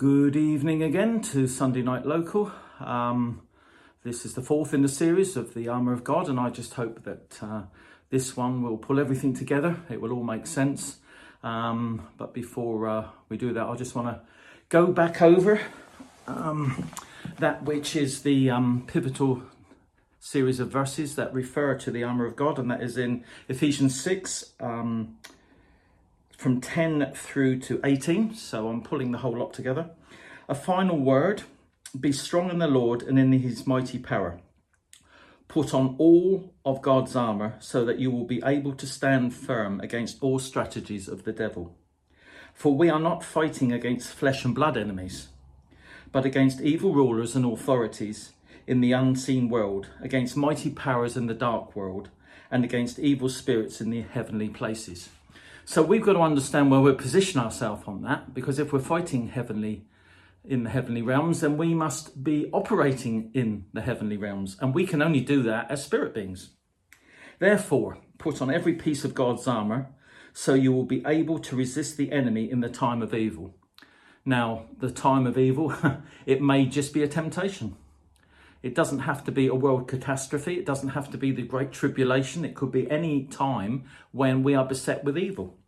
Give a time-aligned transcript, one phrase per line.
[0.00, 2.50] Good evening again to Sunday Night Local.
[2.78, 3.42] Um,
[4.02, 6.72] this is the fourth in the series of the Armour of God, and I just
[6.72, 7.64] hope that uh,
[8.08, 9.76] this one will pull everything together.
[9.90, 11.00] It will all make sense.
[11.42, 14.22] Um, but before uh, we do that, I just want to
[14.70, 15.60] go back over
[16.26, 16.88] um,
[17.38, 19.42] that which is the um, pivotal
[20.18, 24.00] series of verses that refer to the armour of God, and that is in Ephesians
[24.00, 25.18] 6 um,
[26.40, 28.34] from 10 through to 18.
[28.34, 29.90] So I'm pulling the whole lot together.
[30.48, 31.42] A final word
[31.98, 34.40] be strong in the Lord and in his mighty power.
[35.48, 39.80] Put on all of God's armour so that you will be able to stand firm
[39.80, 41.76] against all strategies of the devil.
[42.54, 45.28] For we are not fighting against flesh and blood enemies,
[46.10, 48.32] but against evil rulers and authorities
[48.66, 52.08] in the unseen world, against mighty powers in the dark world,
[52.50, 55.10] and against evil spirits in the heavenly places.
[55.70, 59.28] So we've got to understand where we position ourselves on that, because if we're fighting
[59.28, 59.84] heavenly
[60.44, 64.84] in the heavenly realms, then we must be operating in the heavenly realms, and we
[64.84, 66.54] can only do that as spirit beings.
[67.38, 69.90] Therefore, put on every piece of God's armor,
[70.32, 73.54] so you will be able to resist the enemy in the time of evil.
[74.24, 75.72] Now, the time of evil,
[76.26, 77.76] it may just be a temptation.
[78.60, 80.58] It doesn't have to be a world catastrophe.
[80.58, 82.44] It doesn't have to be the great tribulation.
[82.44, 85.59] It could be any time when we are beset with evil.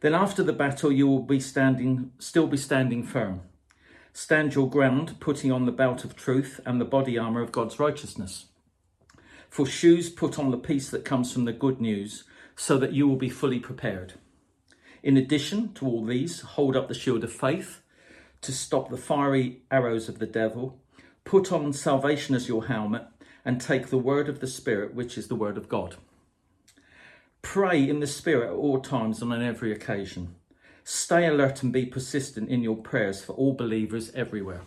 [0.00, 3.42] Then after the battle, you will be standing, still be standing firm.
[4.12, 7.78] Stand your ground, putting on the belt of truth and the body armor of God's
[7.78, 8.46] righteousness.
[9.48, 12.24] For shoes, put on the peace that comes from the good news,
[12.56, 14.14] so that you will be fully prepared.
[15.02, 17.82] In addition to all these, hold up the shield of faith
[18.42, 20.78] to stop the fiery arrows of the devil
[21.26, 23.02] Put on salvation as your helmet
[23.44, 25.96] and take the word of the Spirit, which is the word of God.
[27.48, 30.34] Pray in the Spirit at all times and on every occasion.
[30.82, 34.62] Stay alert and be persistent in your prayers for all believers everywhere.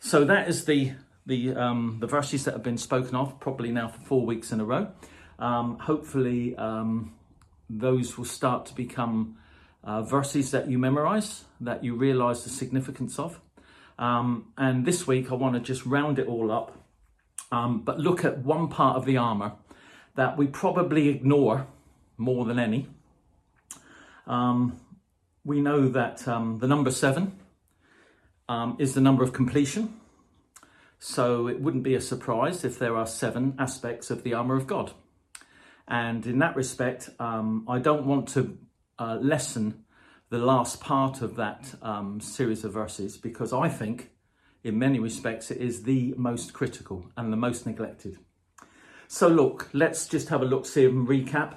[0.00, 0.92] So that is the
[1.26, 4.58] the um, the verses that have been spoken of, probably now for four weeks in
[4.58, 4.88] a row.
[5.38, 7.12] Um, hopefully, um,
[7.68, 9.36] those will start to become
[9.84, 13.38] uh, verses that you memorize, that you realize the significance of.
[13.98, 16.72] Um, and this week, I want to just round it all up,
[17.52, 19.52] um, but look at one part of the armour
[20.14, 21.66] that we probably ignore
[22.16, 22.88] more than any.
[24.26, 24.80] Um,
[25.44, 27.38] we know that um, the number seven
[28.48, 30.00] um, is the number of completion.
[30.98, 34.66] So it wouldn't be a surprise if there are seven aspects of the armour of
[34.66, 34.92] God.
[35.86, 38.56] And in that respect, um, I don't want to
[38.98, 39.84] uh, lessen
[40.30, 44.10] the last part of that um, series of verses because I think,
[44.62, 48.18] in many respects, it is the most critical and the most neglected.
[49.14, 51.54] So, look, let's just have a look, see and recap.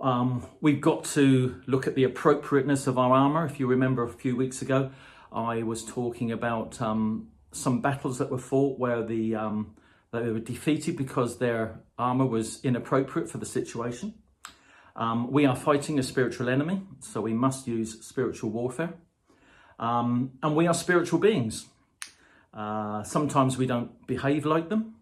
[0.00, 3.44] Um, we've got to look at the appropriateness of our armour.
[3.44, 4.90] If you remember a few weeks ago,
[5.30, 9.76] I was talking about um, some battles that were fought where the um,
[10.12, 14.14] they were defeated because their armour was inappropriate for the situation.
[14.96, 18.94] Um, we are fighting a spiritual enemy, so we must use spiritual warfare.
[19.78, 21.66] Um, and we are spiritual beings.
[22.54, 24.94] Uh, sometimes we don't behave like them.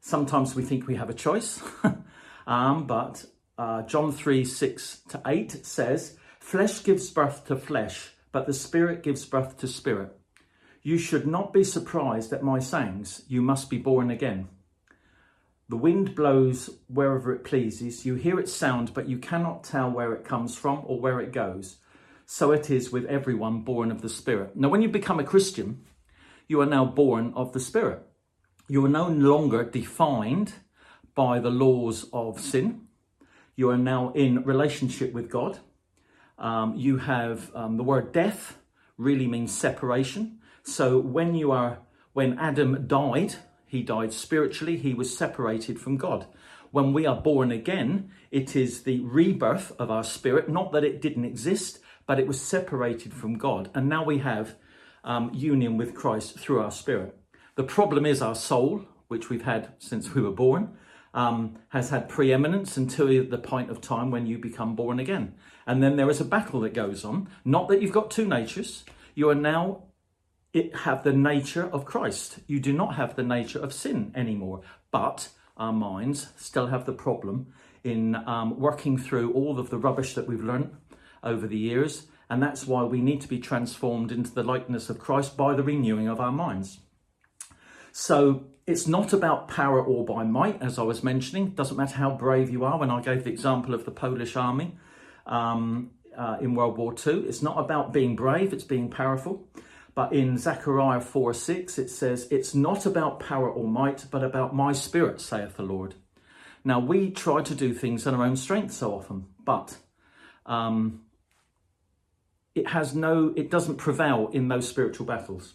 [0.00, 1.62] Sometimes we think we have a choice.
[2.46, 3.24] um, but
[3.58, 9.02] uh, John 3 6 to 8 says, Flesh gives birth to flesh, but the Spirit
[9.02, 10.16] gives birth to spirit.
[10.82, 14.48] You should not be surprised at my sayings, You must be born again.
[15.68, 18.06] The wind blows wherever it pleases.
[18.06, 21.32] You hear its sound, but you cannot tell where it comes from or where it
[21.32, 21.78] goes.
[22.24, 24.54] So it is with everyone born of the Spirit.
[24.54, 25.84] Now, when you become a Christian,
[26.46, 28.06] you are now born of the Spirit.
[28.68, 30.54] You are no longer defined
[31.14, 32.88] by the laws of sin.
[33.54, 35.60] You are now in relationship with God.
[36.36, 38.58] Um, you have um, the word death
[38.98, 40.40] really means separation.
[40.64, 41.78] So when you are,
[42.12, 46.26] when Adam died, he died spiritually, he was separated from God.
[46.72, 51.00] When we are born again, it is the rebirth of our spirit, not that it
[51.00, 53.70] didn't exist, but it was separated from God.
[53.74, 54.56] And now we have
[55.04, 57.16] um, union with Christ through our spirit.
[57.56, 60.76] The problem is our soul, which we've had since we were born,
[61.14, 65.34] um, has had preeminence until the point of time when you become born again.
[65.66, 67.28] And then there is a battle that goes on.
[67.44, 69.84] Not that you've got two natures, you are now
[70.74, 72.40] have the nature of Christ.
[72.46, 74.60] You do not have the nature of sin anymore,
[74.90, 77.52] but our minds still have the problem
[77.84, 80.76] in um, working through all of the rubbish that we've learned
[81.22, 82.06] over the years.
[82.28, 85.62] And that's why we need to be transformed into the likeness of Christ by the
[85.62, 86.80] renewing of our minds.
[87.98, 91.52] So it's not about power or by might, as I was mentioning.
[91.52, 92.78] Doesn't matter how brave you are.
[92.78, 94.76] When I gave the example of the Polish army
[95.24, 99.48] um, uh, in World War II, it's not about being brave, it's being powerful.
[99.94, 104.54] But in Zechariah 4 6, it says, It's not about power or might, but about
[104.54, 105.94] my spirit, saith the Lord.
[106.64, 109.74] Now, we try to do things in our own strength so often, but
[110.44, 111.00] um,
[112.54, 115.54] it has no, it doesn't prevail in those spiritual battles.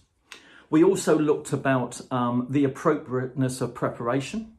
[0.71, 4.53] We also looked about um, the appropriateness of preparation.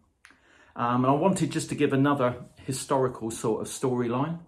[0.76, 2.36] Um, and I wanted just to give another
[2.66, 4.40] historical sort of storyline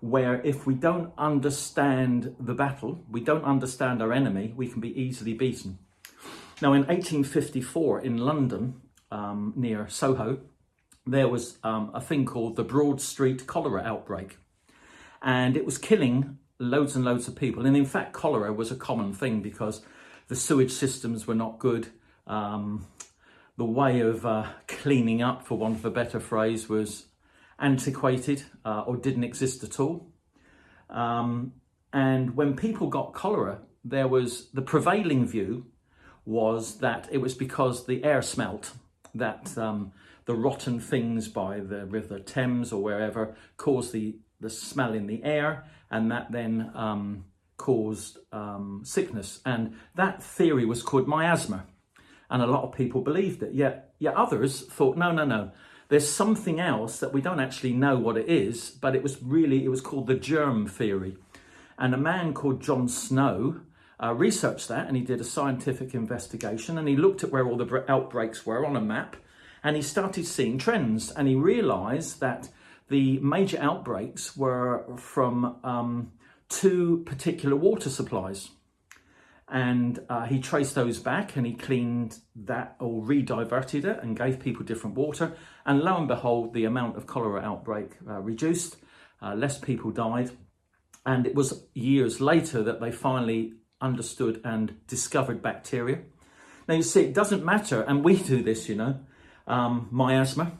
[0.00, 5.00] where if we don't understand the battle, we don't understand our enemy, we can be
[5.00, 5.78] easily beaten.
[6.60, 10.40] Now, in 1854 in London, um, near Soho,
[11.06, 14.36] there was um, a thing called the Broad Street cholera outbreak.
[15.22, 17.64] And it was killing loads and loads of people.
[17.64, 19.80] And in fact, cholera was a common thing because
[20.28, 21.88] the sewage systems were not good.
[22.26, 22.86] Um,
[23.56, 27.06] the way of uh, cleaning up, for want of a better phrase, was
[27.58, 30.12] antiquated uh, or didn't exist at all.
[30.90, 31.52] Um,
[31.92, 35.66] and when people got cholera, there was the prevailing view
[36.24, 38.72] was that it was because the air smelt,
[39.14, 39.92] that um,
[40.26, 45.22] the rotten things by the River Thames or wherever caused the, the smell in the
[45.22, 47.24] air, and that then um,
[47.56, 49.40] caused um, sickness.
[49.44, 51.66] And that theory was called miasma.
[52.28, 53.54] And a lot of people believed it.
[53.54, 55.52] Yet, yet others thought, no, no, no
[55.88, 59.64] there's something else that we don't actually know what it is, but it was really,
[59.64, 61.16] it was called the germ theory.
[61.78, 63.60] And a man called John Snow
[64.02, 67.56] uh, researched that and he did a scientific investigation and he looked at where all
[67.56, 69.16] the outbreaks were on a map
[69.62, 72.48] and he started seeing trends and he realized that
[72.88, 76.12] the major outbreaks were from um,
[76.48, 78.50] two particular water supplies.
[79.48, 84.40] And uh, he traced those back and he cleaned that or re-diverted it and gave
[84.40, 85.36] people different water.
[85.64, 88.76] And lo and behold the amount of cholera outbreak uh, reduced
[89.22, 90.30] uh, less people died.
[91.04, 96.00] And it was years later that they finally understood and discovered bacteria.
[96.68, 98.98] Now you see it doesn't matter and we do this you know
[99.46, 100.52] um, miasma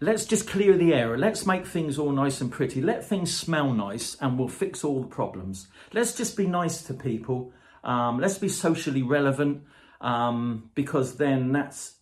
[0.00, 3.72] let's just clear the air let's make things all nice and pretty let things smell
[3.72, 7.52] nice and we'll fix all the problems let's just be nice to people
[7.84, 9.62] um, let's be socially relevant
[10.00, 11.96] um, because then that's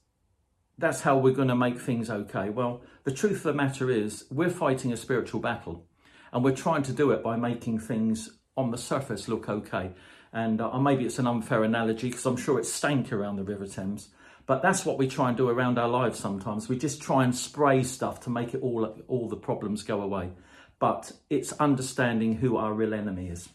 [0.78, 2.50] that's how we're going to make things okay.
[2.50, 5.84] Well, the truth of the matter is we're fighting a spiritual battle,
[6.32, 9.90] and we're trying to do it by making things on the surface look okay.
[10.32, 13.66] And uh, maybe it's an unfair analogy because I'm sure it's stank around the River
[13.66, 14.08] Thames.
[14.48, 16.70] But that's what we try and do around our lives sometimes.
[16.70, 20.30] We just try and spray stuff to make it all all the problems go away.
[20.78, 23.50] But it's understanding who our real enemy is.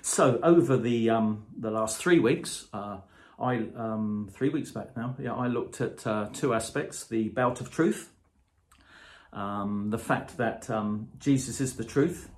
[0.00, 3.00] So over the um, the last three weeks, uh,
[3.38, 7.60] I um, three weeks back now, yeah, I looked at uh, two aspects: the belt
[7.60, 8.10] of truth,
[9.34, 12.30] um, the fact that um, Jesus is the truth.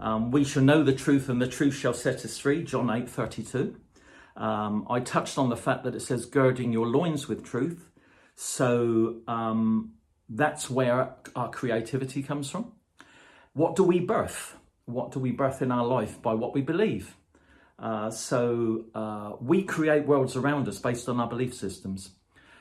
[0.00, 2.64] Um, we shall know the truth, and the truth shall set us free.
[2.64, 3.76] John eight thirty two.
[4.36, 7.88] Um, I touched on the fact that it says girding your loins with truth.
[8.34, 9.16] So
[10.28, 12.72] that's where our creativity comes from.
[13.52, 14.56] What do we birth?
[14.86, 16.20] what do we birth in our life?
[16.20, 17.16] By what we believe.
[17.78, 22.10] Uh, so uh, we create worlds around us based on our belief systems.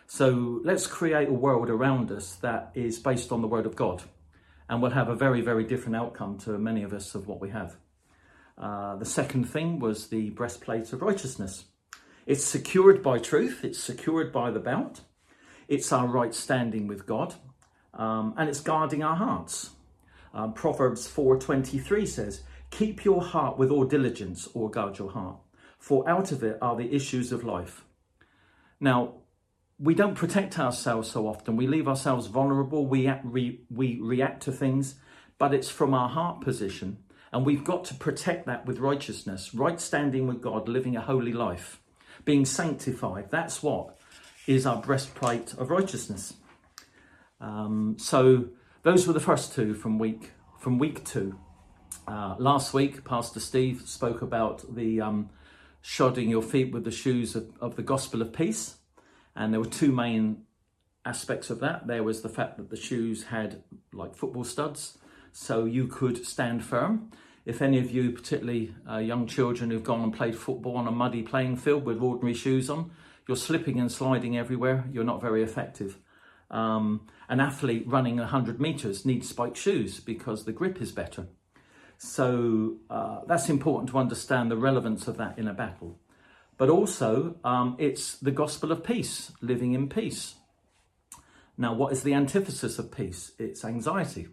[0.08, 4.04] So let's create a world around us that is based on the Word of God,
[4.68, 7.50] and we'll have a very, very different outcome to many of us of what we
[7.50, 7.78] have.
[8.58, 11.66] Uh, the second thing was the breastplate of righteousness.
[12.26, 15.02] It's secured by truth, it's secured by the belt,
[15.68, 17.36] it's our right standing with God,
[17.94, 19.72] um, and it's guarding our hearts.
[20.34, 25.38] Um, Proverbs 4:23 says, "Keep your heart with all diligence, or guard your heart,
[25.80, 27.86] for out of it are the issues of life."
[28.80, 29.16] Now,
[29.80, 31.56] we don't protect ourselves so often.
[31.56, 32.86] We leave ourselves vulnerable.
[32.86, 34.96] We, we, we react to things,
[35.40, 37.01] but it's from our heart position.
[37.32, 41.32] And we've got to protect that with righteousness, right standing with God, living a holy
[41.32, 41.80] life,
[42.26, 43.32] being sanctified.
[43.32, 43.98] That's what
[44.48, 46.34] is our breastplate of righteousness.
[47.40, 48.50] Um, so
[48.84, 51.40] those were the first two from week from week two.
[52.08, 55.30] Uh, last week, Pastor Steve spoke about the um,
[55.84, 58.78] shodding your feet with the shoes of, of the gospel of peace,
[59.36, 60.44] and there were two main
[61.04, 61.88] aspects of that.
[61.88, 64.98] There was the fact that the shoes had like football studs,
[65.32, 67.12] so you could stand firm.
[67.46, 70.92] If any of you, particularly uh, young children who've gone and played football on a
[70.92, 72.92] muddy playing field with ordinary shoes on,
[73.28, 74.86] you're slipping and sliding everywhere.
[74.92, 75.98] You're not very effective.
[76.52, 81.28] Um, an athlete running 100 meters needs spiked shoes because the grip is better.
[81.98, 86.00] So uh, that's important to understand the relevance of that in a battle.
[86.58, 90.36] But also, um, it's the gospel of peace, living in peace.
[91.58, 93.32] Now, what is the antithesis of peace?
[93.40, 94.28] It's anxiety.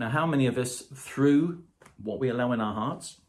[0.00, 1.62] Now, how many of us, through
[2.02, 3.20] what we allow in our hearts,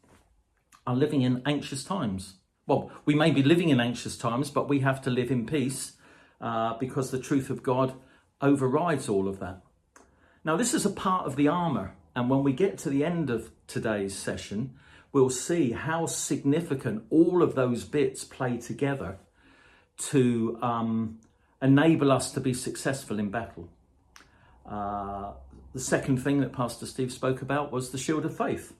[0.86, 2.34] are living in anxious times?
[2.66, 5.92] well, we may be living in anxious times, but we have to live in peace
[6.40, 7.94] uh, because the truth of God
[8.40, 9.60] overrides all of that.
[10.44, 13.30] Now, this is a part of the armour, and when we get to the end
[13.30, 14.74] of today's session,
[15.12, 19.18] we'll see how significant all of those bits play together
[19.98, 21.18] to um,
[21.60, 23.68] enable us to be successful in battle.
[24.66, 25.32] Uh,
[25.72, 28.74] the second thing that Pastor Steve spoke about was the shield of faith.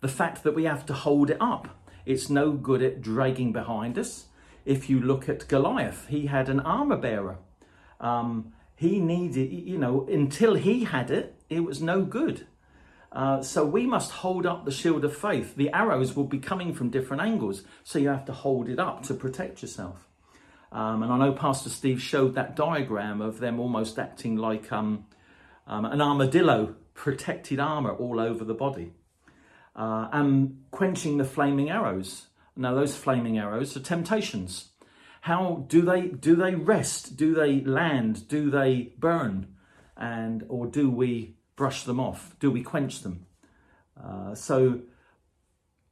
[0.00, 1.68] The fact that we have to hold it up.
[2.04, 4.26] It's no good at dragging behind us.
[4.64, 7.38] If you look at Goliath, he had an armor bearer.
[8.00, 12.46] Um, he needed, you know, until he had it, it was no good.
[13.12, 15.54] Uh, so we must hold up the shield of faith.
[15.54, 19.02] The arrows will be coming from different angles, so you have to hold it up
[19.04, 20.08] to protect yourself.
[20.72, 25.04] Um, and I know Pastor Steve showed that diagram of them almost acting like um,
[25.66, 28.92] um, an armadillo, protected armor all over the body,
[29.76, 32.26] uh, and quenching the flaming arrows.
[32.56, 34.70] Now, those flaming arrows are temptations.
[35.22, 37.16] How do they do they rest?
[37.16, 38.28] Do they land?
[38.28, 39.54] Do they burn?
[39.96, 42.36] And or do we brush them off?
[42.40, 43.26] Do we quench them?
[44.02, 44.80] Uh, so,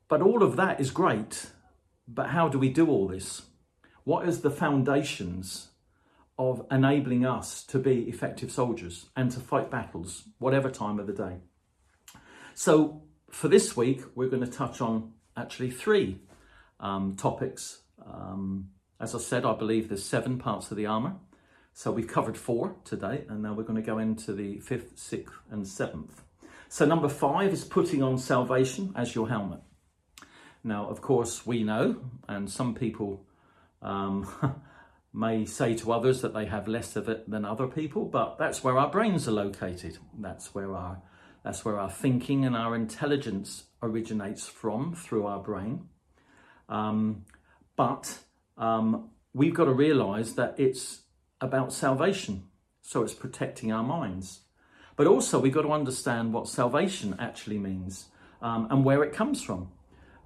[0.09, 1.47] but all of that is great.
[2.09, 3.43] But how do we do all this?
[4.03, 5.70] What is the foundations
[6.41, 11.13] of enabling us to be effective soldiers and to fight battles, whatever time of the
[11.13, 11.37] day?
[12.55, 16.23] So, for this week, we're going to touch on actually three
[16.81, 17.83] um, topics.
[18.05, 21.17] Um, as I said, I believe there's seven parts of the armour.
[21.75, 25.35] So we've covered four today, and now we're going to go into the fifth, sixth,
[25.51, 26.23] and seventh.
[26.71, 29.61] So, number five is putting on salvation as your helmet.
[30.65, 33.27] Now, of course, we know, and some people
[33.83, 34.27] um,
[35.13, 38.63] may say to others that they have less of it than other people, but that's
[38.63, 39.99] where our brains are located.
[40.19, 41.03] That's where our
[41.43, 45.89] that's where our thinking and our intelligence originates from through our brain.
[46.69, 47.25] Um,
[47.77, 48.19] but
[48.59, 51.01] um, we've got to realize that it's
[51.41, 52.45] about salvation.
[52.83, 54.41] So it's protecting our minds.
[54.97, 58.09] But also, we've got to understand what salvation actually means
[58.43, 59.71] um, and where it comes from.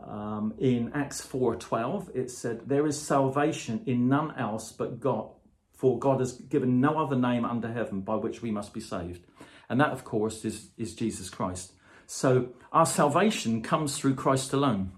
[0.01, 5.31] Um, in Acts 4:12, it said, "There is salvation in none else but God,
[5.73, 9.25] for God has given no other name under heaven by which we must be saved."
[9.69, 11.73] And that, of course, is, is Jesus Christ.
[12.07, 14.93] So our salvation comes through Christ alone.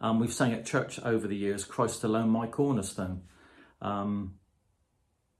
[0.00, 3.22] Um, we've sang at church over the years, Christ alone, my cornerstone.
[3.80, 4.34] Um,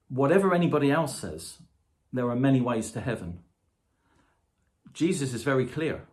[0.08, 1.58] whatever anybody else says,
[2.12, 3.40] there are many ways to heaven.
[4.92, 6.06] Jesus is very clear.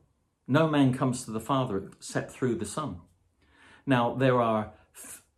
[0.48, 2.98] No man comes to the Father except through the Son.
[3.86, 4.74] Now, there are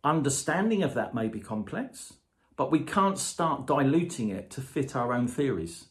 [0.02, 2.14] understanding of that may be complex,
[2.56, 5.86] but we can't start diluting it to fit our own theories.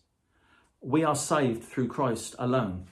[0.82, 2.88] We are saved through Christ alone.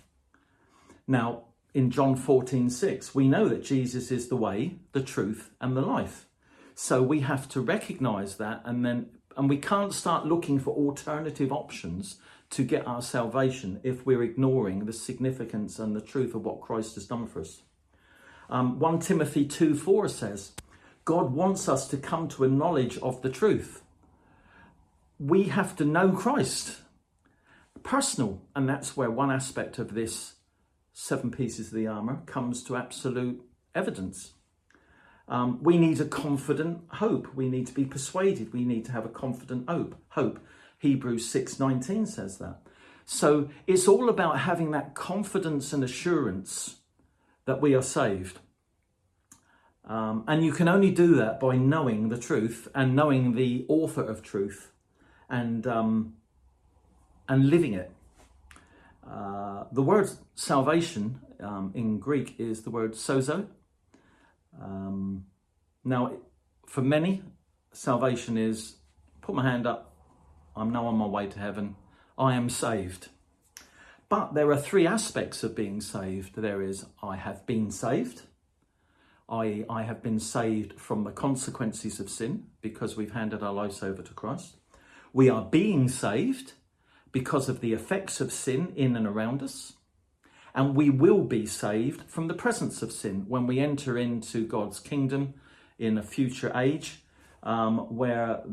[1.07, 5.75] Now, in John 14, 6, we know that Jesus is the way, the truth, and
[5.75, 6.27] the life.
[6.75, 11.51] So we have to recognize that and then and we can't start looking for alternative
[11.51, 12.17] options
[12.53, 16.95] to get our salvation if we're ignoring the significance and the truth of what Christ
[16.95, 17.63] has done for us.
[18.49, 20.51] Um, 1 Timothy 2 4 says,
[21.05, 23.81] God wants us to come to a knowledge of the truth.
[25.19, 26.77] We have to know Christ,
[27.81, 30.33] personal, and that's where one aspect of this
[30.93, 33.41] seven pieces of the armour comes to absolute
[33.73, 34.33] evidence.
[35.27, 37.33] Um, we need a confident hope.
[37.33, 38.53] We need to be persuaded.
[38.53, 39.95] We need to have a confident hope.
[40.09, 40.39] Hope.
[40.83, 42.59] Hebrews 6:19 says that.
[43.05, 46.81] So it's all about having that confidence and assurance
[47.45, 48.39] that we are saved.
[49.85, 54.03] Um, and you can only do that by knowing the truth and knowing the author
[54.03, 54.73] of truth
[55.29, 56.15] and um,
[57.29, 57.89] and living it.
[59.09, 63.47] Uh, the word salvation um, in Greek is the word sozo.
[64.61, 65.27] Um,
[65.85, 66.17] now,
[66.65, 67.23] for many,
[67.71, 68.77] salvation is
[69.21, 69.92] put my hand up,
[70.55, 71.75] I'm now on my way to heaven,
[72.17, 73.09] I am saved.
[74.09, 78.23] But there are three aspects of being saved there is, I have been saved.
[79.27, 83.81] I, I have been saved from the consequences of sin because we've handed our lives
[83.81, 84.57] over to Christ.
[85.13, 86.53] We are being saved
[87.11, 89.73] because of the effects of sin in and around us.
[90.53, 94.79] And we will be saved from the presence of sin when we enter into God's
[94.79, 95.33] kingdom
[95.79, 97.03] in a future age
[97.41, 98.43] um, where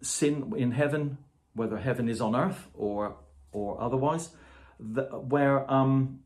[0.00, 1.18] sin in heaven,
[1.60, 2.98] whether heaven is on earth or,
[3.52, 4.24] or otherwise,
[4.94, 5.02] the,
[5.34, 6.20] where um,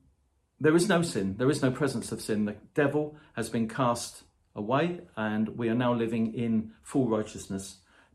[0.61, 2.45] there is no sin, there is no presence of sin.
[2.45, 4.23] The devil has been cast
[4.55, 7.65] away, and we are now living in full righteousness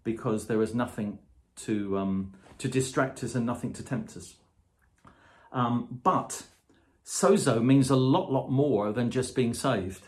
[0.03, 1.19] because there is nothing
[1.65, 4.35] to um, to distract us and nothing to tempt us.
[5.51, 6.43] Um, but
[7.05, 10.03] sozo means a lot, lot more than just being saved.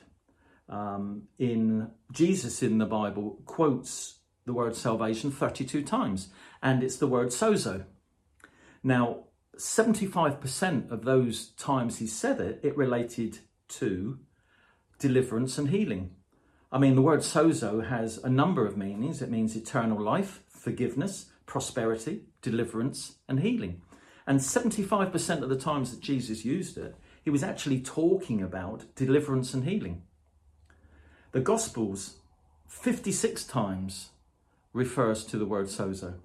[0.72, 6.30] um, in Jesus in the Bible quotes the word salvation 32 times,
[6.62, 7.86] and it's the word sozo.
[8.84, 9.26] Now,
[9.58, 14.20] 75% of those times he said it, it related to
[14.98, 16.12] deliverance and healing.
[16.72, 19.22] I mean, the word sozo has a number of meanings.
[19.22, 23.82] It means eternal life, forgiveness, prosperity, deliverance, and healing.
[24.26, 29.54] And 75% of the times that Jesus used it, he was actually talking about deliverance
[29.54, 30.04] and healing.
[31.34, 32.18] The Gospels,
[32.68, 34.11] 56 times,
[34.74, 36.16] refers to the word sozo.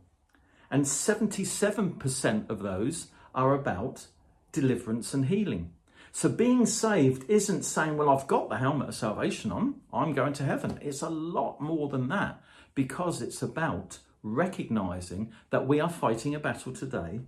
[0.71, 4.07] And 77% of those are about
[4.53, 5.73] deliverance and healing.
[6.13, 10.33] So being saved isn't saying, well, I've got the helmet of salvation on, I'm going
[10.35, 10.79] to heaven.
[10.81, 12.43] It's a lot more than that
[12.75, 17.21] because it's about recognizing that we are fighting a battle today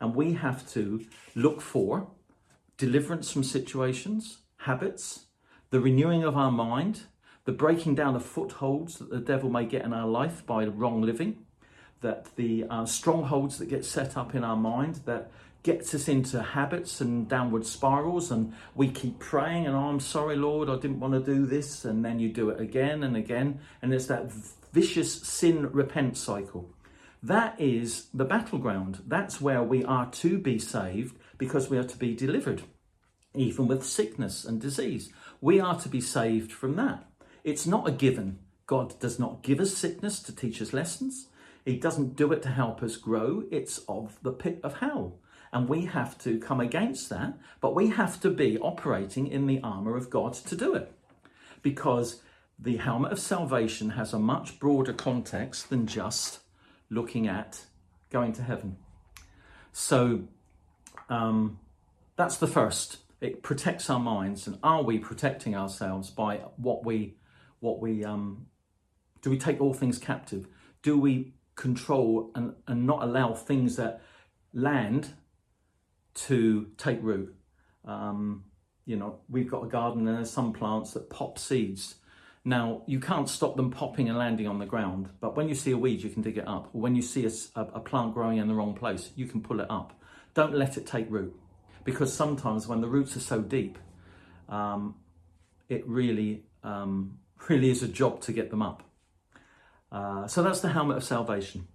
[0.00, 1.04] and we have to
[1.34, 2.08] look for
[2.76, 5.26] deliverance from situations, habits,
[5.70, 7.02] the renewing of our mind,
[7.46, 11.00] the breaking down of footholds that the devil may get in our life by wrong
[11.00, 11.46] living,
[12.00, 15.30] that the uh, strongholds that get set up in our mind that
[15.62, 20.36] gets us into habits and downward spirals and we keep praying and oh, I'm sorry
[20.36, 23.58] Lord I didn't want to do this and then you do it again and again
[23.82, 24.30] and it's that
[24.72, 26.70] vicious sin repent cycle.
[27.20, 29.02] That is the battleground.
[29.08, 32.62] That's where we are to be saved because we are to be delivered
[33.34, 35.10] even with sickness and disease.
[35.40, 37.06] We are to be saved from that
[37.46, 41.28] it's not a given God does not give us sickness to teach us lessons
[41.64, 45.18] he doesn't do it to help us grow it's of the pit of hell
[45.52, 49.60] and we have to come against that, but we have to be operating in the
[49.62, 50.92] armor of God to do it.
[51.62, 52.20] Because
[52.58, 56.40] the helmet of salvation has a much broader context than just
[56.90, 57.64] looking at
[58.10, 58.76] going to heaven.
[59.72, 60.24] So
[61.08, 61.58] um,
[62.16, 62.98] that's the first.
[63.20, 67.16] It protects our minds, and are we protecting ourselves by what we,
[67.60, 68.46] what we, um,
[69.22, 70.46] do we take all things captive?
[70.82, 74.02] Do we control and, and not allow things that
[74.52, 75.14] land
[76.14, 77.34] to take root.
[77.84, 78.44] Um,
[78.84, 81.96] you know, we've got a garden and there's some plants that pop seeds.
[82.44, 85.72] Now, you can't stop them popping and landing on the ground, but when you see
[85.72, 86.68] a weed, you can dig it up.
[86.72, 89.68] When you see a, a plant growing in the wrong place, you can pull it
[89.68, 90.00] up.
[90.34, 91.34] Don't let it take root,
[91.84, 93.78] because sometimes when the roots are so deep,
[94.48, 94.94] um,
[95.68, 98.82] it really, um, really is a job to get them up.
[99.90, 101.68] Uh, so that's the helmet of salvation.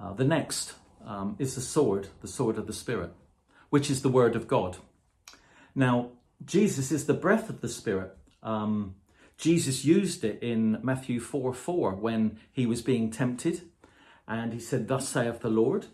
[0.00, 3.12] Uh, the next um, is the sword, the sword of the Spirit,
[3.70, 4.76] which is the Word of God.
[5.74, 6.10] Now,
[6.44, 8.16] Jesus is the breath of the Spirit.
[8.42, 8.94] Um,
[9.38, 13.62] Jesus used it in Matthew 4 4 when he was being tempted,
[14.26, 15.86] and he said, Thus saith the Lord.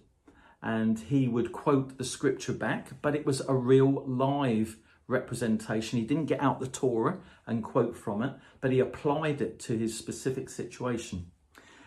[0.64, 4.76] And he would quote the scripture back, but it was a real live
[5.12, 5.98] representation.
[5.98, 9.76] He didn't get out the Torah and quote from it, but he applied it to
[9.78, 11.30] his specific situation.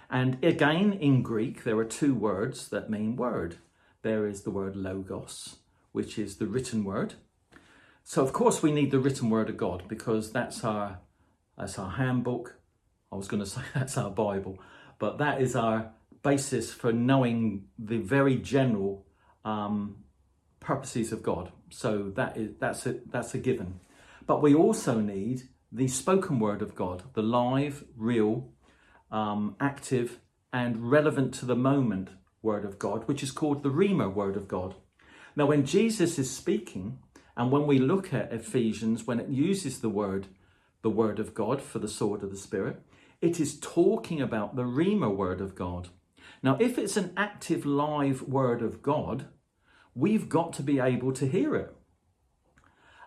[0.10, 3.58] And again, in Greek, there are two words that mean word.
[4.04, 5.58] There is the word logos,
[5.92, 7.16] which is the written word.
[8.04, 11.00] So, of course, we need the written word of God because that's our,
[11.58, 12.56] that's our handbook.
[13.12, 14.60] I was going to say that's our Bible,
[15.00, 19.06] but that is our basis for knowing the very general
[19.44, 20.05] um,
[20.60, 21.52] purposes of God.
[21.70, 23.80] So that is that's a that's a given.
[24.26, 28.50] But we also need the spoken word of God, the live, real,
[29.12, 30.20] um, active,
[30.52, 32.10] and relevant to the moment
[32.46, 34.76] Word of God, which is called the Rhema Word of God.
[35.36, 37.00] Now, when Jesus is speaking,
[37.36, 40.28] and when we look at Ephesians, when it uses the word,
[40.82, 42.82] the Word of God for the sword of the Spirit,
[43.20, 45.89] it is talking about the Rhema Word of God.
[46.41, 49.26] Now, if it's an active, live Word of God,
[49.96, 51.76] we've got to be able to hear it.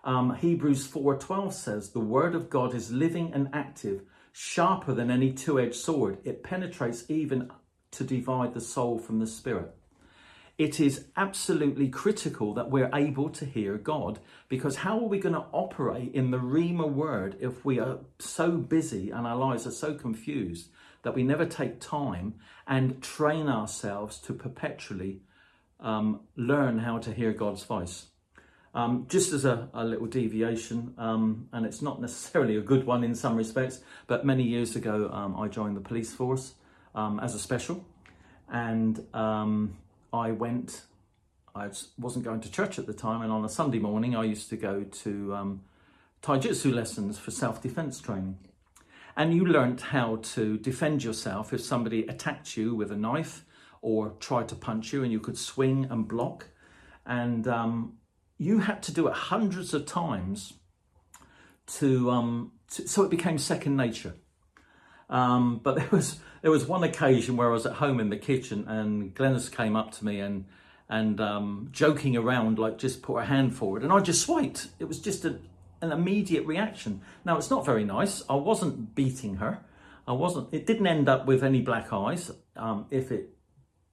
[0.03, 5.33] Um, Hebrews 4:12 says, "The Word of God is living and active, sharper than any
[5.33, 6.19] two edged sword.
[6.25, 7.51] It penetrates even
[7.91, 9.75] to divide the soul from the spirit.
[10.57, 15.35] It is absolutely critical that we're able to hear God because how are we going
[15.35, 19.73] to operate in the Rhema word if we are so busy and our lives are
[19.73, 20.71] so confused
[21.03, 22.35] that we never take time
[22.67, 25.21] and train ourselves to perpetually
[25.81, 28.07] um, learn how to hear God's voice?
[28.75, 33.03] Um, just as a, a little deviation, um, and it's not necessarily a good one
[33.03, 36.55] in some respects, but many years ago um, I joined the police force
[36.95, 37.85] um, as a special,
[38.51, 39.77] and um,
[40.13, 40.83] I went.
[41.55, 44.49] I wasn't going to church at the time, and on a Sunday morning I used
[44.51, 45.59] to go to
[46.23, 48.39] taijutsu lessons for self-defense training,
[49.17, 53.45] and you learnt how to defend yourself if somebody attacked you with a knife
[53.83, 56.47] or tried to punch you, and you could swing and block,
[57.07, 57.99] and um,
[58.39, 60.55] you had to do it hundreds of times
[61.67, 64.15] to um, so it became second nature.
[65.11, 68.17] Um, but there was there was one occasion where I was at home in the
[68.17, 70.47] kitchen and Glennis came up to me and
[70.89, 74.69] and um, joking around like just put her hand forward and I just swiped.
[74.79, 75.39] It was just a,
[75.83, 77.03] an immediate reaction.
[77.25, 78.23] Now it's not very nice.
[78.29, 79.61] I wasn't beating her.
[80.07, 80.49] I wasn't.
[80.53, 82.31] It didn't end up with any black eyes.
[82.57, 83.38] Um, if it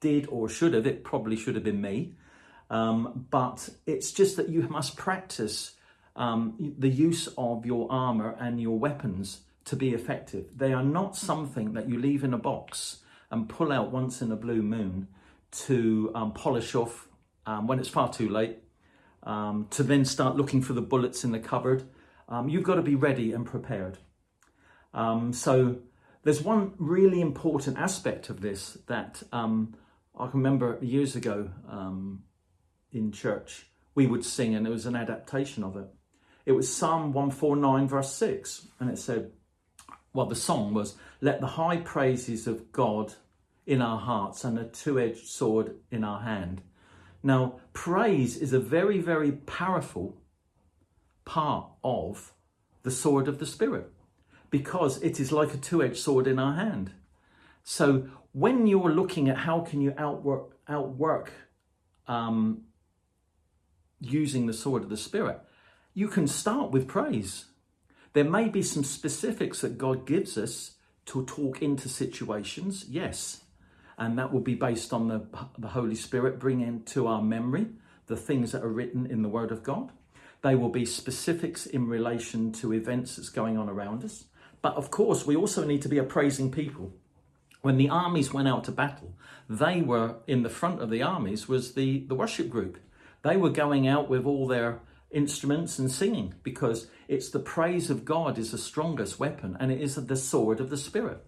[0.00, 2.14] did or should have, it probably should have been me.
[2.68, 5.74] Um, but it's just that you must practice
[6.16, 10.46] um, the use of your armor and your weapons to be effective.
[10.56, 12.98] They are not something that you leave in a box
[13.30, 15.08] and pull out once in a blue moon
[15.50, 17.08] to um, polish off
[17.46, 18.58] um, when it's far too late,
[19.22, 21.84] um, to then start looking for the bullets in the cupboard.
[22.28, 23.98] Um, you've got to be ready and prepared.
[25.32, 25.76] So
[26.24, 29.22] there's one really important aspect of this that
[30.16, 32.22] I can remember years ago um,
[32.92, 35.86] in church we would sing, and it was an adaptation of it.
[36.44, 39.32] It was Psalm 149, verse 6, and it said,
[40.16, 43.12] well, the song was, Let the high praises of God
[43.66, 46.62] in our hearts and a two edged sword in our hand.
[47.22, 50.16] Now, praise is a very, very powerful
[51.26, 52.32] part of
[52.82, 53.92] the sword of the Spirit
[54.48, 56.92] because it is like a two edged sword in our hand.
[57.68, 61.32] So, when you're looking at how can you outwork, outwork
[62.06, 62.62] um,
[64.00, 65.40] using the sword of the Spirit,
[65.92, 67.46] you can start with praise.
[68.12, 70.76] There may be some specifics that God gives us
[71.06, 73.42] to talk into situations, yes.
[73.98, 75.26] And that will be based on the,
[75.58, 77.66] the Holy Spirit bringing to our memory
[78.06, 79.90] the things that are written in the Word of God.
[80.42, 84.26] They will be specifics in relation to events that's going on around us.
[84.62, 86.92] But of course, we also need to be appraising people.
[87.62, 89.14] When the armies went out to battle,
[89.48, 92.78] they were in the front of the armies was the, the worship group.
[93.22, 98.04] They were going out with all their instruments and singing because it's the praise of
[98.04, 101.24] God is the strongest weapon and it is the sword of the Spirit.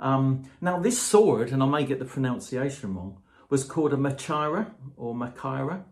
[0.00, 4.72] Um, now, this sword, and I may get the pronunciation wrong, was called a Machaira
[4.96, 5.84] or Machaira,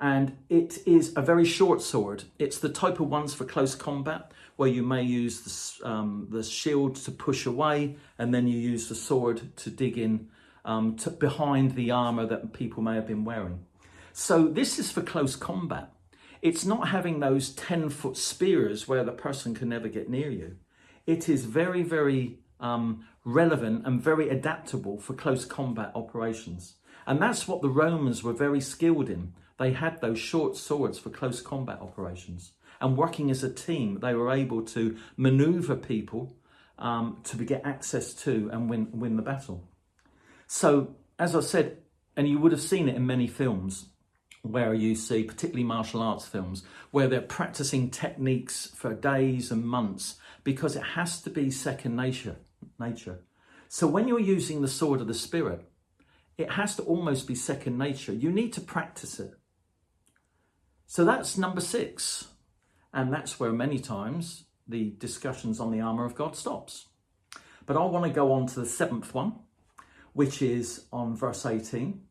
[0.00, 2.24] and it is a very short sword.
[2.38, 6.42] It's the type of ones for close combat where you may use the, um, the
[6.42, 10.28] shield to push away and then you use the sword to dig in
[10.64, 13.64] um, to, behind the armor that people may have been wearing.
[14.12, 15.90] So, this is for close combat.
[16.42, 20.56] It's not having those 10 foot spears where the person can never get near you.
[21.06, 26.74] It is very, very um, relevant and very adaptable for close combat operations.
[27.06, 29.32] And that's what the Romans were very skilled in.
[29.58, 32.52] They had those short swords for close combat operations.
[32.82, 36.36] And working as a team, they were able to maneuver people
[36.78, 39.62] um, to get access to and win, win the battle.
[40.48, 41.78] So, as I said,
[42.16, 43.86] and you would have seen it in many films,
[44.42, 50.16] where you see, particularly martial arts films, where they're practicing techniques for days and months
[50.42, 52.36] because it has to be second nature.
[52.78, 53.20] nature.
[53.68, 55.64] So when you're using the sword of the spirit,
[56.36, 58.12] it has to almost be second nature.
[58.12, 59.34] You need to practice it.
[60.86, 62.26] So that's number six.
[62.92, 66.86] And that's where many times the discussions on the armour of God stops.
[67.66, 69.34] But I want to go on to the seventh one,
[70.12, 72.02] which is on verse 18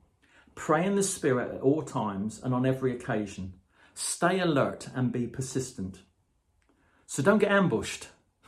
[0.56, 3.54] Pray in the Spirit at all times and on every occasion.
[3.94, 6.00] Stay alert and be persistent.
[7.06, 8.08] So don't get ambushed.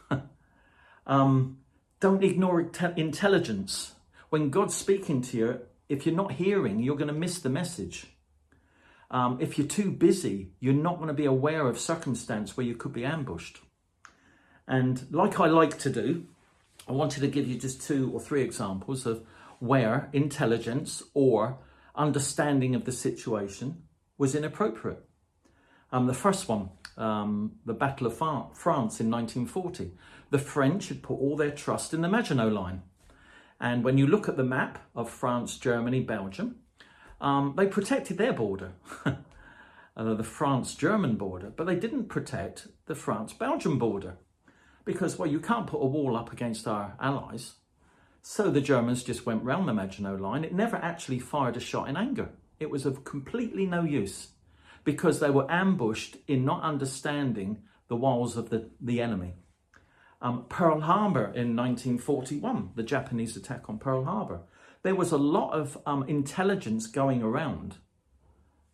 [1.07, 1.59] um,
[1.99, 3.93] don't ignore intelligence.
[4.29, 8.07] When God's speaking to you, if you're not hearing, you're going to miss the message.
[9.13, 12.75] Um, if you're too busy, you're not going to be aware of circumstance where you
[12.75, 13.59] could be ambushed.
[14.67, 16.25] And like I like to do,
[16.87, 19.23] I wanted to give you just two or three examples of
[19.59, 21.59] where intelligence or
[21.95, 23.83] understanding of the situation
[24.17, 25.05] was inappropriate.
[25.91, 29.91] Um, the first one, um, the Battle of France in 1940.
[30.31, 32.81] The French had put all their trust in the Maginot Line.
[33.59, 36.55] And when you look at the map of France, Germany, Belgium,
[37.23, 38.73] um, they protected their border,
[39.05, 44.17] uh, the France German border, but they didn't protect the France Belgium border
[44.83, 47.53] because, well, you can't put a wall up against our allies.
[48.21, 50.43] So the Germans just went round the Maginot Line.
[50.43, 52.29] It never actually fired a shot in anger.
[52.59, 54.29] It was of completely no use
[54.83, 59.33] because they were ambushed in not understanding the walls of the, the enemy.
[60.21, 64.41] Um, Pearl Harbor in 1941, the Japanese attack on Pearl Harbor,
[64.83, 67.77] there was a lot of um, intelligence going around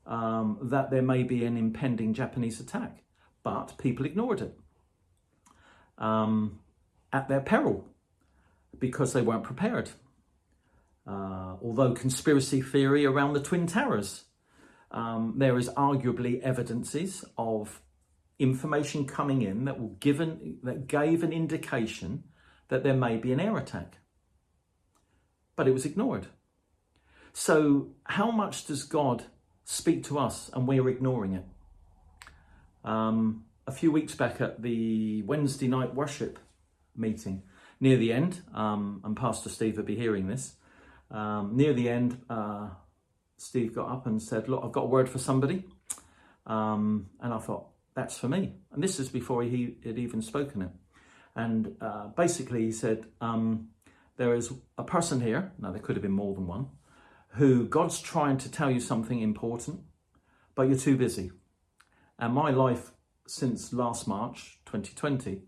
[0.06, 3.04] um, that there may be an impending Japanese attack,
[3.44, 4.60] but people ignored it
[6.00, 6.60] um,
[7.14, 7.86] at their peril
[8.80, 9.92] because they weren't prepared.
[11.08, 14.26] Uh, although conspiracy theory around the Twin Towers,
[14.92, 17.82] um, there is arguably evidences of
[18.40, 22.24] information coming in that will given that gave an indication
[22.70, 23.98] that there may be an air attack.
[25.60, 26.28] But it was ignored.
[27.34, 29.26] So how much does God
[29.66, 31.44] speak to us and we're ignoring it?
[32.86, 36.40] Um, a few weeks back at the Wednesday night worship
[36.96, 37.44] meeting,
[37.82, 40.54] near the end, um, and Pastor Steve will be hearing this.
[41.12, 42.70] Um, near the end, uh,
[43.36, 45.66] Steve got up and said, "Look, I've got a word for somebody,"
[46.46, 50.62] um, and I thought, "That's for me." And this is before he had even spoken
[50.62, 50.72] it.
[51.36, 53.70] And uh, basically, he said, um,
[54.20, 55.54] "There is a person here.
[55.58, 56.68] Now, there could have been more than one,
[57.30, 59.80] who God's trying to tell you something important,
[60.54, 61.32] but you're too busy."
[62.20, 62.92] And my life
[63.30, 65.44] since last March 2020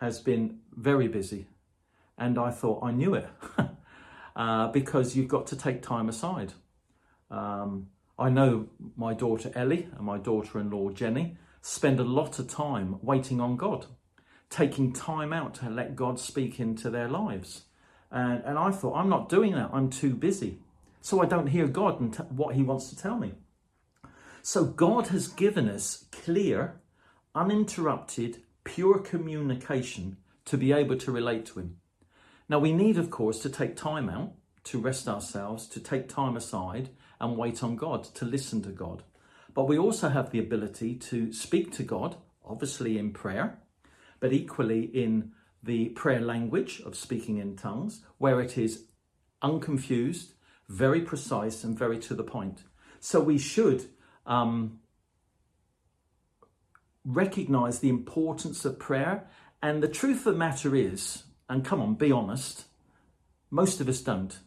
[0.00, 1.46] has been very busy.
[2.18, 3.28] And I thought I knew it
[4.36, 6.54] uh, because you've got to take time aside.
[7.30, 12.38] Um, I know my daughter Ellie and my daughter in law Jenny spend a lot
[12.38, 13.86] of time waiting on God,
[14.48, 17.65] taking time out to let God speak into their lives.
[18.10, 20.58] And, and I thought, I'm not doing that, I'm too busy.
[21.00, 23.32] So I don't hear God and t- what He wants to tell me.
[24.42, 26.80] So God has given us clear,
[27.34, 31.76] uninterrupted, pure communication to be able to relate to Him.
[32.48, 34.32] Now, we need, of course, to take time out
[34.66, 36.90] to rest ourselves, to take time aside
[37.20, 39.04] and wait on God, to listen to God.
[39.54, 43.58] But we also have the ability to speak to God, obviously in prayer,
[44.20, 45.32] but equally in
[45.66, 48.84] the prayer language of speaking in tongues, where it is
[49.42, 50.32] unconfused,
[50.68, 52.62] very precise, and very to the point.
[53.00, 53.84] So we should
[54.24, 54.80] um,
[57.04, 59.28] recognize the importance of prayer.
[59.62, 62.64] And the truth of the matter is, and come on, be honest,
[63.50, 64.38] most of us don't.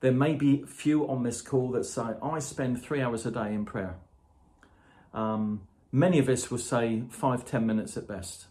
[0.00, 3.52] There may be few on this call that say, I spend three hours a day
[3.52, 3.96] in prayer.
[5.12, 8.46] Um, many of us will say five, ten minutes at best.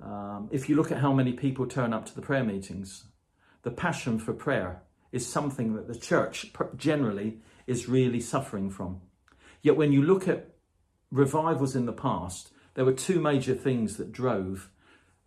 [0.00, 3.04] Um, if you look at how many people turn up to the prayer meetings,
[3.62, 9.00] the passion for prayer is something that the church generally is really suffering from.
[9.62, 10.54] Yet when you look at
[11.10, 14.70] revivals in the past, there were two major things that drove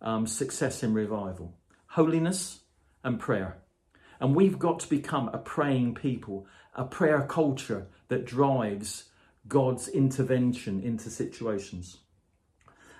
[0.00, 1.54] um, success in revival
[1.88, 2.60] holiness
[3.04, 3.58] and prayer.
[4.18, 9.10] And we've got to become a praying people, a prayer culture that drives
[9.46, 11.98] God's intervention into situations.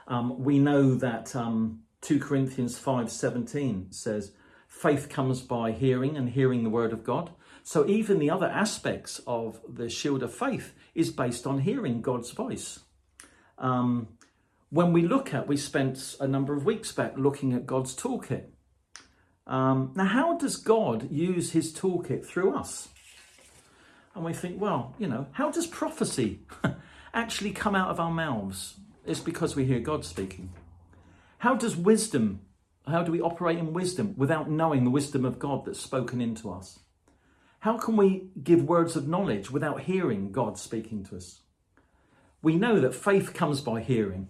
[0.09, 4.33] Um, we know that um, 2 Corinthians 5:17 says,
[4.67, 7.31] "Faith comes by hearing, and hearing the word of God."
[7.63, 12.33] So even the other aspects of the shield of faith is based on hearing God's
[12.33, 12.81] voice.
[13.59, 14.09] Um,
[14.71, 18.47] when we look at, we spent a number of weeks back looking at God's toolkit.
[19.47, 22.89] Um, now, how does God use his toolkit through us?
[24.15, 26.41] And we think, well, you know, how does prophecy
[27.15, 28.77] actually come out of our mouths?
[29.05, 30.53] It's because we hear God speaking.
[31.39, 32.43] How does wisdom,
[32.87, 36.51] how do we operate in wisdom without knowing the wisdom of God that's spoken into
[36.51, 36.79] us?
[37.61, 41.41] How can we give words of knowledge without hearing God speaking to us?
[42.43, 44.29] We know that faith comes by hearing.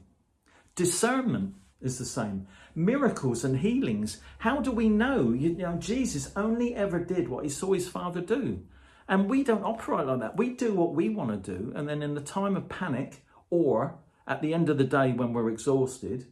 [0.74, 2.46] Discernment is the same.
[2.74, 4.20] Miracles and healings.
[4.38, 5.32] How do we know?
[5.32, 8.62] You know, Jesus only ever did what he saw his father do.
[9.08, 10.36] And we don't operate like that.
[10.36, 11.72] We do what we want to do.
[11.74, 15.32] And then in the time of panic or at the end of the day when
[15.32, 16.26] we're exhausted,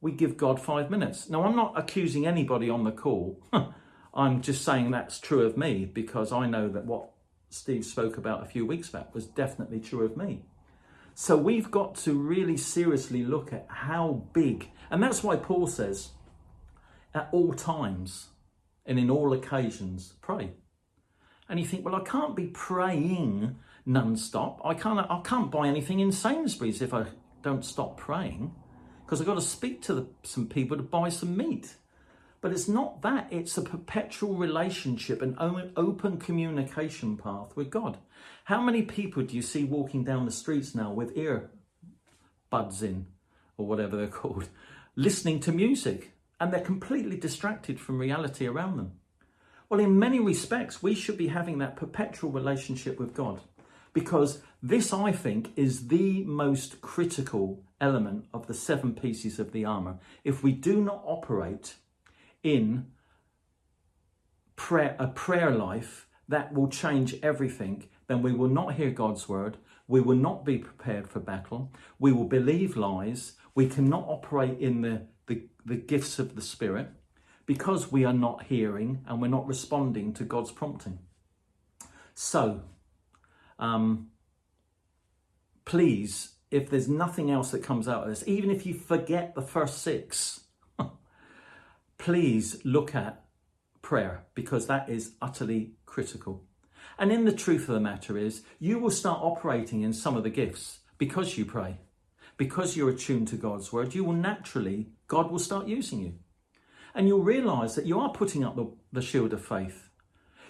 [0.00, 1.30] we give God five minutes.
[1.30, 3.40] Now, I'm not accusing anybody on the call
[4.14, 7.10] I'm just saying that's true of me because I know that what
[7.50, 10.44] Steve spoke about a few weeks back was definitely true of me.
[11.16, 16.10] So we've got to really seriously look at how big, and that's why Paul says,
[17.12, 18.28] at all times
[18.86, 20.52] and in all occasions, pray.
[21.48, 24.60] And you think, well, I can't be praying non-stop.
[24.64, 27.06] I can't, I can't buy anything in Sainsbury's if I
[27.42, 28.54] don't stop praying
[29.04, 31.76] because I've got to speak to the, some people to buy some meat.
[32.40, 35.36] But it's not that, it's a perpetual relationship, an
[35.76, 37.96] open communication path with God.
[38.44, 41.50] How many people do you see walking down the streets now with ear
[42.50, 43.06] buds in,
[43.56, 44.48] or whatever they're called,
[44.94, 48.92] listening to music, and they're completely distracted from reality around them?
[49.70, 53.40] Well, in many respects, we should be having that perpetual relationship with God
[53.94, 59.64] because this, I think, is the most critical element of the seven pieces of the
[59.64, 59.98] armor.
[60.24, 61.76] If we do not operate
[62.42, 62.86] in
[64.56, 69.58] prayer, a prayer life that will change everything, then we will not hear God's word.
[69.86, 71.72] We will not be prepared for battle.
[71.98, 73.34] We will believe lies.
[73.54, 76.88] We cannot operate in the, the, the gifts of the Spirit
[77.46, 80.98] because we are not hearing and we're not responding to God's prompting.
[82.14, 82.62] So,
[83.64, 84.08] um,
[85.64, 89.42] please if there's nothing else that comes out of this, even if you forget the
[89.42, 90.42] first six,
[91.98, 93.24] please look at
[93.82, 96.44] prayer because that is utterly critical.
[96.96, 100.22] And in the truth of the matter is, you will start operating in some of
[100.22, 101.78] the gifts because you pray,
[102.36, 103.92] because you're attuned to God's word.
[103.92, 106.14] You will naturally, God will start using you.
[106.94, 109.88] And you'll realize that you are putting up the, the shield of faith.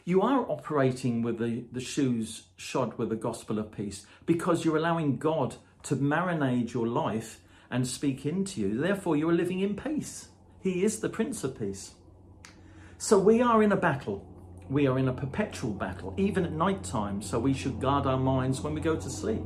[0.06, 4.76] You are operating with the, the shoes shod with the gospel of peace because you're
[4.76, 7.40] allowing God to marinate your life
[7.70, 8.78] and speak into you.
[8.78, 10.28] Therefore, you are living in peace.
[10.60, 11.94] He is the Prince of Peace.
[12.98, 14.26] So we are in a battle.
[14.68, 17.22] We are in a perpetual battle, even at night time.
[17.22, 19.42] So we should guard our minds when we go to sleep.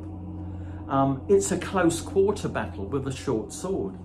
[0.89, 3.95] Um, it's a close quarter battle with a short sword.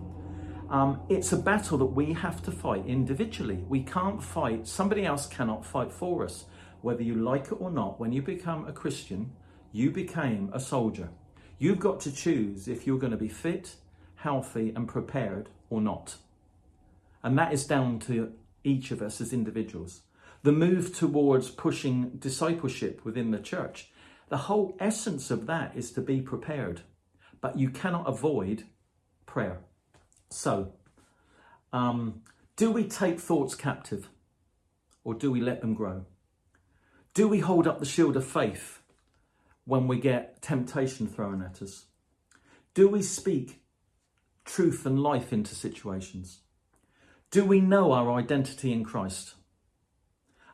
[0.75, 3.65] Um, it's a battle that we have to fight individually.
[3.69, 6.47] We can't fight, somebody else cannot fight for us.
[6.81, 9.31] Whether you like it or not, when you become a Christian,
[9.71, 11.11] you became a soldier.
[11.59, 13.77] You've got to choose if you're going to be fit,
[14.17, 16.17] healthy, and prepared or not.
[17.23, 18.33] And that is down to
[18.65, 20.01] each of us as individuals.
[20.43, 23.93] The move towards pushing discipleship within the church,
[24.29, 26.81] the whole essence of that is to be prepared.
[27.41, 28.65] But you cannot avoid
[29.25, 29.61] prayer.
[30.35, 30.73] So,
[31.73, 32.23] um,
[32.57, 34.11] do we take thoughts captive
[35.05, 36.07] or do we let them grow?
[37.15, 38.83] Do we hold up the shield of faith
[39.65, 41.87] when we get temptation thrown at us?
[42.75, 43.63] Do we speak
[44.45, 46.41] truth and life into situations?
[47.31, 49.35] Do we know our identity in Christ?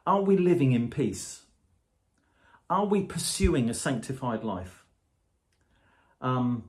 [0.07, 1.45] Are we living in peace?
[2.69, 4.85] Are we pursuing a sanctified life?
[6.21, 6.65] Um,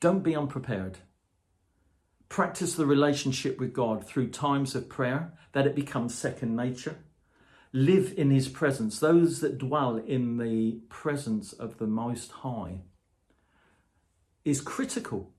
[0.00, 0.98] don't be unprepared.
[2.30, 6.96] Practice the relationship with God through times of prayer, that it becomes second nature.
[7.74, 8.98] Live in His presence.
[8.98, 12.80] Those that dwell in the presence of the Most High
[14.46, 15.34] is critical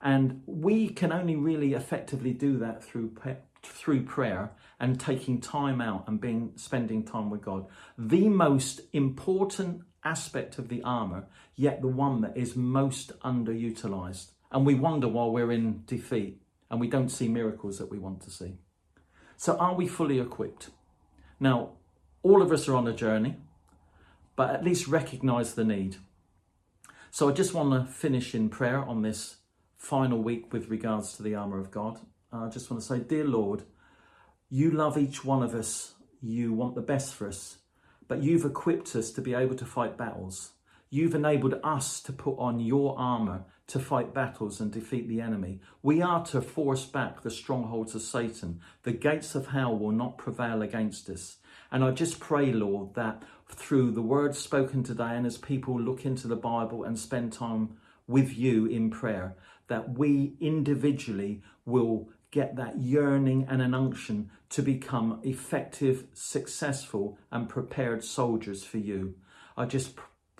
[0.00, 3.16] and we can only really effectively do that through
[3.62, 7.66] through prayer and taking time out and being spending time with God.
[7.98, 14.30] The most important aspect of the armor, yet the one that is most underutilized.
[14.50, 18.22] And we wonder while we're in defeat and we don't see miracles that we want
[18.22, 18.58] to see.
[19.36, 20.70] So are we fully equipped?
[21.38, 21.70] Now,
[22.22, 23.36] all of us are on a journey,
[24.36, 25.96] but at least recognize the need.
[27.10, 29.36] So I just want to finish in prayer on this
[29.76, 32.00] final week with regards to the armour of God.
[32.32, 33.62] I just want to say, Dear Lord,
[34.50, 37.58] you love each one of us, you want the best for us,
[38.06, 40.52] but you've equipped us to be able to fight battles.
[40.90, 45.60] You've enabled us to put on your armour to fight battles and defeat the enemy.
[45.82, 48.60] We are to force back the strongholds of Satan.
[48.84, 51.36] The gates of hell will not prevail against us.
[51.70, 56.06] And I just pray, Lord, that through the words spoken today and as people look
[56.06, 59.36] into the Bible and spend time with you in prayer,
[59.68, 67.50] that we individually will get that yearning and an unction to become effective, successful, and
[67.50, 69.14] prepared soldiers for you.
[69.56, 69.94] I just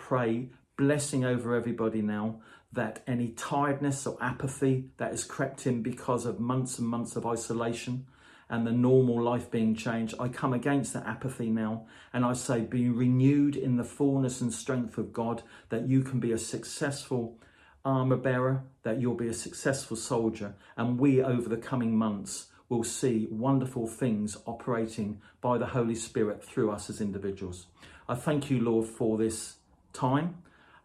[0.09, 2.41] pray blessing over everybody now
[2.73, 7.27] that any tiredness or apathy that has crept in because of months and months of
[7.27, 8.07] isolation
[8.49, 12.61] and the normal life being changed, I come against that apathy now and I say,
[12.61, 17.37] be renewed in the fullness and strength of God that you can be a successful
[17.85, 22.83] armour bearer, that you'll be a successful soldier, and we over the coming months will
[22.83, 27.67] see wonderful things operating by the Holy Spirit through us as individuals.
[28.07, 29.58] I thank you, Lord, for this
[29.93, 30.37] time,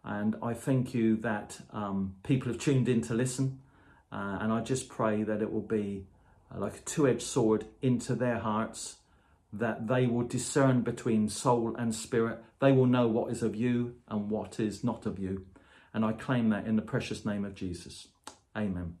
[0.03, 3.59] and I thank you that um, people have tuned in to listen,
[4.11, 6.05] uh, and I just pray that it will be
[6.53, 8.97] uh, like a two edged sword into their hearts.
[9.53, 12.43] That they will discern between soul and spirit.
[12.59, 15.45] They will know what is of you and what is not of you.
[15.93, 18.09] And I claim that in the precious name of Jesus.
[18.57, 18.97] Amen.